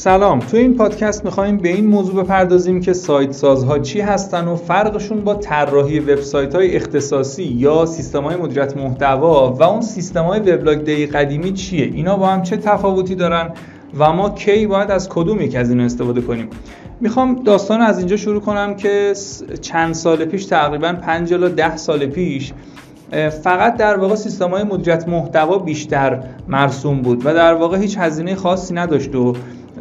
سلام. 0.00 0.38
تو 0.38 0.56
این 0.56 0.76
پادکست 0.76 1.24
می‌خوایم 1.24 1.56
به 1.56 1.68
این 1.68 1.86
موضوع 1.86 2.24
بپردازیم 2.24 2.80
که 2.80 2.92
سایت 2.92 3.32
سازها 3.32 3.78
چی 3.78 4.00
هستن 4.00 4.48
و 4.48 4.56
فرقشون 4.56 5.20
با 5.20 5.34
طراحی 5.34 6.00
وبسایت 6.00 6.54
های 6.54 6.76
اختصاصی 6.76 7.44
یا 7.44 7.86
سیستم 7.86 8.22
های 8.22 8.36
مدیریت 8.36 8.76
محتوا 8.76 9.52
و 9.52 9.62
اون 9.62 9.80
سیستم 9.80 10.24
های 10.24 10.40
وبلاگ 10.40 10.84
دی 10.84 11.06
قدیمی 11.06 11.52
چیه؟ 11.52 11.84
اینا 11.84 12.16
با 12.16 12.26
هم 12.26 12.42
چه 12.42 12.56
تفاوتی 12.56 13.14
دارن 13.14 13.50
و 13.98 14.12
ما 14.12 14.30
کی 14.30 14.66
باید 14.66 14.90
از 14.90 15.08
کدوم 15.08 15.40
یک 15.40 15.56
از 15.56 15.70
اینا 15.70 15.84
استفاده 15.84 16.20
کنیم؟ 16.20 16.48
می‌خوام 17.00 17.42
داستان 17.42 17.80
از 17.80 17.98
اینجا 17.98 18.16
شروع 18.16 18.40
کنم 18.40 18.76
که 18.76 19.14
چند 19.60 19.94
سال 19.94 20.24
پیش 20.24 20.44
تقریبا 20.44 20.92
5 20.92 21.32
الی 21.32 21.48
10 21.48 21.76
سال 21.76 22.06
پیش 22.06 22.52
فقط 23.42 23.76
در 23.76 23.96
واقع 23.96 24.14
سیستم 24.14 24.50
های 24.50 24.62
مدیریت 24.62 25.08
محتوا 25.08 25.58
بیشتر 25.58 26.22
مرسوم 26.48 27.02
بود 27.02 27.26
و 27.26 27.34
در 27.34 27.54
واقع 27.54 27.78
هیچ 27.78 27.98
هزینه 27.98 28.34
خاصی 28.34 28.74
نداشت 28.74 29.14
و 29.14 29.34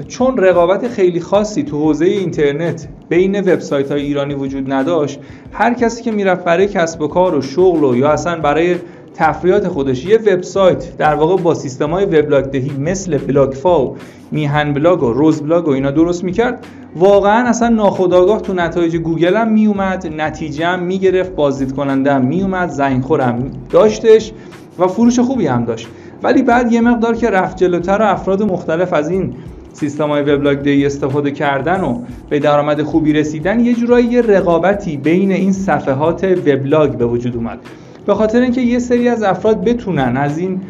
چون 0.08 0.38
رقابت 0.38 0.88
خیلی 0.88 1.20
خاصی 1.20 1.64
تو 1.64 1.78
حوزه 1.78 2.06
اینترنت 2.06 2.88
بین 3.10 3.40
وبسایت 3.40 3.92
های 3.92 4.02
ایرانی 4.02 4.34
وجود 4.34 4.74
نداشت 4.74 5.20
هر 5.52 5.74
کسی 5.74 6.04
که 6.04 6.12
می‌رفت 6.12 6.44
برای 6.44 6.68
کسب 6.68 7.02
و 7.02 7.08
کار 7.08 7.36
و 7.36 7.42
شغل 7.42 7.84
و 7.84 7.96
یا 7.96 8.10
اصلا 8.10 8.40
برای 8.40 8.76
تفریحات 9.14 9.68
خودش 9.68 10.06
یه 10.06 10.18
وبسایت 10.18 10.98
در 10.98 11.16
واقع 11.16 11.42
با 11.42 11.54
سیستم 11.54 11.90
های 11.90 12.06
وبلاگ 12.06 12.46
دهی 12.46 12.72
مثل 12.80 13.18
بلاگفا 13.18 13.86
و 13.86 13.98
میهن 14.32 14.74
بلاگ 14.74 15.04
و 15.04 15.14
رزبلاگ 15.14 15.68
و 15.68 15.72
اینا 15.72 15.92
درست 15.92 16.24
می‌کرد 16.24 16.66
واقعا 16.96 17.50
اصلا 17.50 17.70
ناخودآگاه 17.70 18.42
تو 18.42 18.54
نتایج 18.54 18.96
گوگل 18.96 19.36
هم 19.36 19.52
میومد 19.52 20.14
نتیجه 20.18 20.68
هم 20.68 20.84
می‌گرفت 20.84 21.32
بازدید 21.32 21.76
کننده 21.76 22.14
هم 22.14 22.26
میومد 22.26 22.70
زنگ 22.70 23.04
خورم 23.04 23.52
داشتش 23.70 24.32
و 24.80 24.88
فروش 24.88 25.20
خوبی 25.20 25.48
هم 25.48 25.66
داشت. 25.66 25.88
ولی 26.24 26.44
بعد 26.44 26.72
یه 26.72 26.82
مقدار 26.82 27.16
که 27.16 27.30
رفت 27.30 27.58
جلوتر 27.58 27.98
و 28.02 28.06
افراد 28.06 28.44
مختلف 28.44 28.94
از 28.94 29.10
این 29.10 29.34
سیستم 29.74 30.10
های 30.10 30.22
وبلاگ 30.22 30.62
دی 30.62 30.86
استفاده 30.86 31.32
کردن 31.32 31.82
و 31.82 32.02
به 32.30 32.40
درآمد 32.40 32.82
خوبی 32.82 33.14
رسیدن 33.14 33.60
یه 33.60 33.74
جورایی 33.74 34.06
یه 34.06 34.22
رقابتی 34.22 34.98
بین 34.98 35.32
این 35.32 35.52
صفحات 35.52 36.24
وبلاگ 36.24 36.92
به 36.92 37.06
وجود 37.06 37.36
اومد. 37.36 37.60
به 38.06 38.14
خاطر 38.16 38.42
اینکه 38.42 38.62
یه 38.62 38.80
سری 38.80 39.10
از 39.10 39.24
افراد 39.24 39.64
بتونن 39.64 40.18
از 40.18 40.38
این 40.38 40.62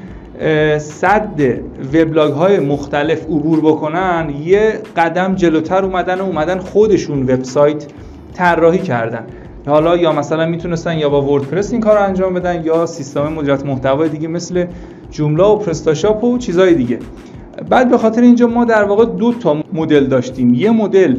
صد 0.79 1.41
وبلاگ 1.93 2.33
های 2.33 2.59
مختلف 2.59 3.25
عبور 3.25 3.59
بکنن 3.59 4.33
یه 4.43 4.79
قدم 4.97 5.35
جلوتر 5.35 5.85
اومدن 5.85 6.21
و 6.21 6.23
اومدن 6.23 6.59
خودشون 6.59 7.23
وبسایت 7.23 7.85
طراحی 8.33 8.79
کردن. 8.79 9.23
حالا 9.67 9.97
یا 9.97 10.11
مثلا 10.11 10.45
می‌تونستن 10.45 10.97
یا 10.97 11.09
با 11.09 11.21
وردپرس 11.21 11.71
این 11.71 11.81
کار 11.81 11.97
رو 11.97 12.03
انجام 12.03 12.33
بدن 12.33 12.63
یا 12.63 12.85
سیستم 12.85 13.33
مدیریت 13.33 13.65
محتوای 13.65 14.09
دیگه 14.09 14.27
مثل 14.27 14.65
جمله 15.11 15.43
و 15.43 15.55
پرستاشاپ 15.55 16.23
و 16.23 16.37
چیزهای 16.37 16.73
دیگه. 16.73 16.99
بعد 17.69 17.89
به 17.89 17.97
خاطر 17.97 18.21
اینجا 18.21 18.47
ما 18.47 18.65
در 18.65 18.83
واقع 18.83 19.05
دو 19.05 19.33
تا 19.33 19.63
مدل 19.73 20.05
داشتیم. 20.05 20.53
یه 20.53 20.71
مدل 20.71 21.17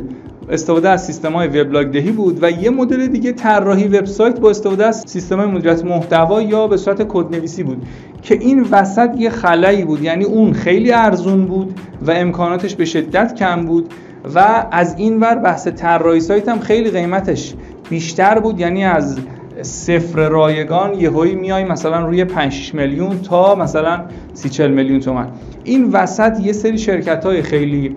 استفاده 0.50 0.88
از 0.88 1.04
سیستم 1.04 1.32
های 1.32 1.48
وبلاگ 1.48 1.86
دهی 1.86 2.12
بود 2.12 2.38
و 2.42 2.50
یه 2.50 2.70
مدل 2.70 3.06
دیگه 3.06 3.32
طراحی 3.32 3.88
وبسایت 3.88 4.40
با 4.40 4.50
استفاده 4.50 4.86
از 4.86 5.04
سیستم 5.06 5.36
های 5.36 5.46
مدیریت 5.46 5.84
محتوا 5.84 6.42
یا 6.42 6.66
به 6.66 6.76
صورت 6.76 7.08
کدنویسی 7.08 7.62
بود 7.62 7.82
که 8.22 8.34
این 8.34 8.66
وسط 8.70 9.10
یه 9.18 9.30
خلایی 9.30 9.84
بود. 9.84 10.02
یعنی 10.02 10.24
اون 10.24 10.52
خیلی 10.52 10.92
ارزون 10.92 11.46
بود 11.46 11.80
و 12.02 12.10
امکاناتش 12.10 12.74
به 12.74 12.84
شدت 12.84 13.34
کم 13.34 13.64
بود 13.64 13.94
و 14.34 14.66
از 14.70 14.94
این 14.98 15.20
ور 15.20 15.34
بحث 15.34 15.68
طراحی 15.68 16.20
سایت 16.20 16.48
هم 16.48 16.60
خیلی 16.60 16.90
قیمتش 16.90 17.54
بیشتر 17.90 18.38
بود. 18.38 18.60
یعنی 18.60 18.84
از 18.84 19.18
صفر 19.62 20.28
رایگان 20.28 21.00
یهویی 21.00 21.34
میای 21.34 21.64
مثلا 21.64 22.06
روی 22.06 22.24
5 22.24 22.74
میلیون 22.74 23.18
تا 23.18 23.54
مثلا 23.54 24.00
30 24.34 24.68
میلیون 24.68 25.00
تومن. 25.00 25.28
این 25.64 25.90
وسط 25.92 26.40
یه 26.40 26.52
سری 26.52 26.78
شرکت 26.78 27.24
های 27.24 27.42
خیلی 27.42 27.96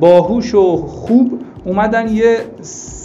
باهوش 0.00 0.54
و 0.54 0.76
خوب 0.76 1.40
اومدن 1.64 2.08
یه 2.08 2.36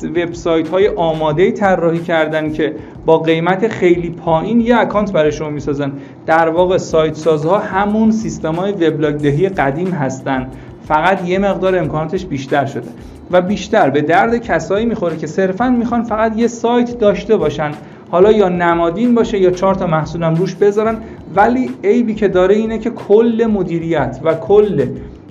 وبسایت 0.04 0.70
های 0.70 0.88
آماده 0.88 1.52
طراحی 1.52 2.00
کردن 2.00 2.54
که 2.54 2.76
با 3.06 3.20
قیمت 3.20 3.68
خیلی 3.68 4.10
پایین 4.10 4.62
یه 4.62 4.78
اکانت 4.78 5.12
برای 5.12 5.32
شما 5.32 5.50
می‌سازن. 5.50 5.92
در 6.26 6.50
واقع 6.50 6.78
سایت 6.78 7.16
سازها 7.16 7.58
همون 7.58 8.12
سیستم 8.12 8.56
های 8.56 8.72
وبلاگ 8.72 9.16
دهی 9.16 9.50
قدیم 9.50 9.88
هستن. 9.88 10.48
فقط 10.88 11.28
یه 11.28 11.40
مقدار 11.40 11.78
امکاناتش 11.78 12.26
بیشتر 12.26 12.66
شده. 12.66 12.90
و 13.32 13.42
بیشتر 13.42 13.90
به 13.90 14.02
درد 14.02 14.38
کسایی 14.38 14.86
می‌خوره 14.86 15.18
که 15.18 15.28
صرفا 15.28 15.70
می‌خوان 15.70 16.04
فقط 16.04 16.38
یه 16.38 16.48
سایت 16.48 17.00
داشته 17.00 17.38
باشن. 17.38 17.72
حالا 18.12 18.32
یا 18.32 18.50
نمادین 18.50 19.16
باشه 19.16 19.40
یا 19.40 19.52
چهار 19.52 19.76
تا 19.76 19.88
محصولم 19.88 20.36
روش 20.36 20.56
بذارن. 20.56 20.98
ولی 21.36 21.70
عیبی 21.84 22.16
که 22.16 22.28
داره 22.28 22.56
اینه 22.56 22.78
که 22.78 22.90
کل 22.90 23.48
مدیریت 23.54 24.20
و 24.24 24.34
کل 24.34 24.86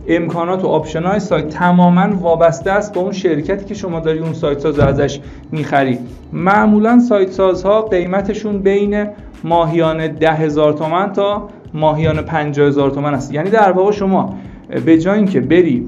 امکانات 0.08 0.64
و 0.64 0.68
option 0.68 1.02
های 1.02 1.20
سایت 1.20 1.48
تماما 1.48 2.08
وابسته 2.20 2.70
است 2.70 2.94
با 2.94 3.00
اون 3.00 3.12
شرکتی 3.12 3.64
که 3.64 3.74
شما 3.74 4.00
داری 4.00 4.18
اون 4.18 4.32
سایت 4.32 4.58
ساز 4.58 4.78
ازش 4.78 5.20
می‌خری. 5.52 5.98
معمولا 6.32 6.98
سایت 6.98 7.30
سازها 7.30 7.82
قیمتشون 7.82 8.58
بین 8.58 9.06
ماهیانه 9.44 10.08
ده 10.08 10.32
هزار 10.32 10.72
تومن 10.72 11.12
تا 11.12 11.48
ماهیانه 11.74 12.22
پنجاه 12.22 12.66
هزار 12.66 12.90
تومن 12.90 13.14
است. 13.14 13.34
یعنی 13.34 13.50
در 13.50 13.72
واقع 13.72 13.92
شما 13.92 14.34
به 14.80 14.98
جای 14.98 15.16
اینکه 15.16 15.40
بری 15.40 15.86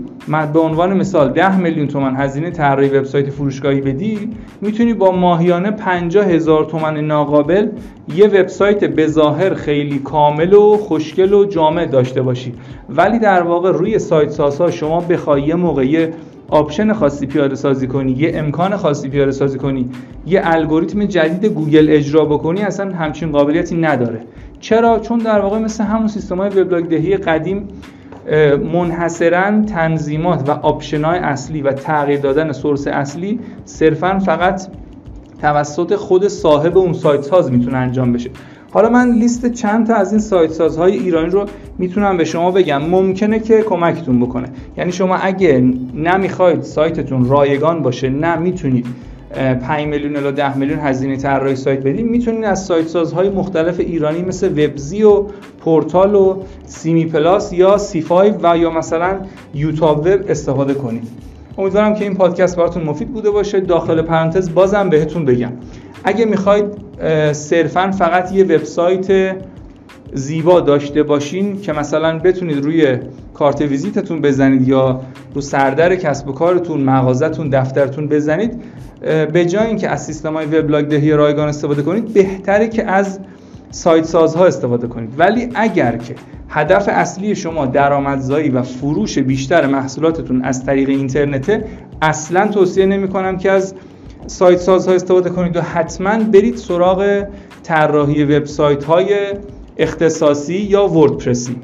به 0.53 0.61
عنوان 0.61 0.97
مثال 0.97 1.33
10 1.33 1.57
میلیون 1.57 1.89
تومن 1.89 2.17
هزینه 2.17 2.51
طراحی 2.51 2.89
وبسایت 2.89 3.31
فروشگاهی 3.31 3.81
بدی 3.81 4.31
می‌تونی 4.61 4.95
با 4.95 5.11
ماهیانه 5.11 5.71
50 5.71 6.27
هزار 6.27 6.65
تومن 6.65 7.05
ناقابل 7.05 7.69
یه 8.15 8.27
وبسایت 8.27 8.85
به 8.85 9.07
ظاهر 9.07 9.55
خیلی 9.55 9.99
کامل 9.99 10.53
و 10.53 10.77
خوشگل 10.77 11.33
و 11.33 11.45
جامع 11.45 11.87
داشته 11.87 12.23
باشی. 12.23 12.55
ولی 12.89 13.19
در 13.19 13.43
واقع 13.43 13.73
روی 13.73 13.99
سایت 13.99 14.31
سازها 14.31 14.71
شما 14.71 15.01
بخوای 15.01 15.43
یه 15.43 15.55
موقع 15.55 16.11
option 16.49 16.93
خاصی 16.93 17.27
پیاده 17.27 17.55
سازی 17.55 17.87
کنی 17.87 18.13
یه 18.13 18.33
امکان 18.35 18.77
خاصی 18.77 19.09
پیاده 19.09 19.33
سازی 19.33 19.59
کنی 19.59 19.89
یه 20.27 20.41
الگوریتم 20.45 21.05
جدید 21.05 21.45
گوگل 21.53 21.87
اجرا 21.91 22.25
بکنی 22.25 22.63
اصلا 22.63 22.95
همچین 22.95 23.33
قابلیتی 23.33 23.77
نداره. 23.77 24.21
چرا؟ 24.61 24.99
چون 24.99 25.19
در 25.19 25.41
واقع 25.41 25.59
مثل 25.59 25.85
همون 25.85 26.09
سیستم 26.09 26.39
های 26.39 26.49
وبلاگ 26.49 26.89
دهی 26.89 27.17
قدیم 27.17 27.69
منحصرا 28.73 29.63
تنظیمات 29.63 30.49
و 30.49 30.53
آپشنای 30.53 31.19
اصلی 31.19 31.63
و 31.63 31.73
تغییر 31.73 32.21
دادن 32.21 32.53
سورس 32.53 32.87
اصلی 32.87 33.41
صرفا 33.65 34.19
فقط 34.19 34.63
توسط 35.41 35.95
خود 35.95 36.29
صاحب 36.29 36.79
اون 36.79 36.93
سایت 36.93 37.23
ساز 37.23 37.53
می‌تونه 37.53 37.77
انجام 37.77 38.13
بشه. 38.13 38.31
حالا 38.73 38.89
من 38.89 39.11
لیست 39.11 39.53
چند 39.53 39.87
تا 39.87 39.95
از 39.95 40.13
این 40.13 40.21
سایت 40.21 40.51
سازهای 40.51 40.93
ایرانی 40.93 41.31
رو 41.31 41.47
می‌تونم 41.79 42.17
به 42.17 42.25
شما 42.25 42.51
بگم. 42.51 42.83
ممکنه 42.83 43.39
که 43.39 43.63
کمکتون 43.63 44.21
بکنه. 44.21 44.49
یعنی 44.77 44.93
شما 44.93 45.17
اگه 45.17 45.61
نمی‌خواید 45.95 46.63
سایتتون 46.63 47.29
رایگان 47.29 47.83
باشه 47.83 48.09
نه 48.09 48.37
می‌تونید. 48.37 48.87
5 49.35 49.87
میلیون 49.87 50.17
الی 50.17 50.33
10 50.33 50.57
میلیون 50.57 50.79
هزینه 50.79 51.17
طراحی 51.17 51.57
سایت 51.57 51.81
بدیم 51.81 52.07
می‌تونید 52.07 52.45
از 52.45 52.65
سایت 52.65 52.89
سازهای 52.89 53.29
مختلف 53.29 53.81
ایرانی 53.81 54.23
مثل 54.23 54.49
وبزی 54.49 55.03
و 55.03 55.25
پورتال 55.61 56.15
و 56.15 56.43
سیمی 56.67 57.07
پلاس 57.07 57.53
یا 57.53 57.79
سی 57.79 58.01
5 58.01 58.35
و 58.43 58.59
یا 58.59 58.71
مثلا 58.71 59.17
یوتا 59.55 59.95
وب 59.95 60.25
استفاده 60.29 60.75
کنید 60.75 61.09
امیدوارم 61.59 61.95
که 61.95 62.05
این 62.05 62.15
پادکست 62.15 62.57
براتون 62.57 62.83
مفید 62.83 63.09
بوده 63.09 63.31
باشه. 63.31 63.61
داخل 63.61 64.03
پرانتز 64.03 64.55
بازم 64.55 64.91
بهتون 64.91 65.25
بگم. 65.25 65.53
اگه 66.05 66.25
می‌خواید 66.25 66.65
صرفا 67.33 67.91
فقط 67.91 68.33
یه 68.33 68.45
وبسایت 68.45 69.37
زیبا 70.13 70.61
داشته 70.61 71.03
باشین 71.03 71.61
که 71.61 71.73
مثلا 71.73 72.19
بتونید 72.19 72.65
روی 72.65 72.99
کارت 73.35 73.61
ویزیتتون 73.61 74.21
بزنید 74.21 74.69
یا 74.69 75.01
رو 75.35 75.41
سردر 75.41 75.97
کسب 75.97 76.29
و 76.29 76.33
کارتون 76.33 76.81
مغازتون 76.81 77.49
دفترتون 77.49 78.09
بزنید 78.09 78.63
به 79.33 79.45
جای 79.45 79.67
اینکه 79.67 79.89
از 79.89 80.05
سیستم 80.05 80.35
های 80.35 80.47
وبلاگ 80.47 80.89
دهی 80.89 81.13
رایگان 81.13 81.49
استفاده 81.49 81.83
کنید 81.83 82.13
بهتره 82.13 82.69
که 82.69 82.85
از 82.85 83.21
سایت 83.71 84.05
سازها 84.05 84.47
استفاده 84.47 84.87
کنید. 84.87 85.15
ولی 85.19 85.49
اگر 85.55 85.97
که 85.97 86.15
هدف 86.49 86.89
اصلی 86.89 87.35
شما 87.35 87.67
درآمدزایی 87.67 88.49
و 88.49 88.63
فروش 88.63 89.19
بیشتر 89.19 89.67
محصولاتتون 89.67 90.43
از 90.45 90.65
طریق 90.65 90.89
اینترنته 90.89 91.65
اصلا 92.03 92.49
توصیه 92.49 92.87
نمی 92.87 93.09
کنم 93.09 93.37
که 93.37 93.51
از 93.51 93.75
سایت 94.27 94.59
سازها 94.59 94.95
استفاده 94.95 95.31
کنید 95.31 95.57
و 95.57 95.61
حتما 95.61 96.25
برید 96.25 96.57
سراغ 96.57 97.25
طراحی 97.63 98.25
وبسایت 98.25 98.85
های 98.85 99.15
اختصاصی 99.79 100.55
یا 100.55 100.87
وردپرسی 100.89 101.57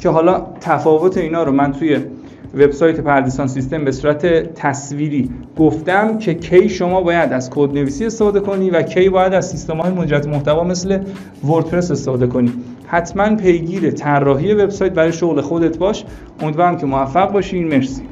که 0.00 0.08
حالا 0.08 0.46
تفاوت 0.60 1.18
اینا 1.18 1.42
رو 1.42 1.52
من 1.52 1.72
توی 1.72 1.98
وبسایت 2.54 3.00
پردیسان 3.00 3.46
سیستم 3.46 3.84
به 3.84 3.92
صورت 3.92 4.26
تصویری 4.54 5.30
گفتم 5.58 6.18
که 6.18 6.34
کی 6.34 6.68
شما 6.68 7.00
باید 7.00 7.32
از 7.32 7.50
کد 7.50 7.72
نویسی 7.72 8.06
استفاده 8.06 8.40
کنی 8.40 8.70
و 8.70 8.82
کی 8.82 9.08
باید 9.08 9.34
از 9.34 9.50
سیستم 9.50 9.76
های 9.76 9.92
مدیریت 9.92 10.26
محتوا 10.26 10.64
مثل 10.64 10.98
وردپرس 11.44 11.90
استفاده 11.90 12.26
کنی. 12.26 12.52
حتما 12.86 13.36
پیگیر 13.36 13.90
طراحی 13.90 14.54
وبسایت 14.54 14.92
برای 14.92 15.12
شغل 15.12 15.40
خودت 15.40 15.78
باش. 15.78 16.04
امیدوارم 16.40 16.76
که 16.76 16.86
موفق 16.86 17.32
باشین. 17.32 17.68
مرسی. 17.68 18.02